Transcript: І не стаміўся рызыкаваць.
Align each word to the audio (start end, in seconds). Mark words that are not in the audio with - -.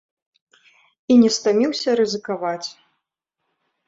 І 1.11 1.17
не 1.23 1.29
стаміўся 1.35 1.89
рызыкаваць. 1.99 2.69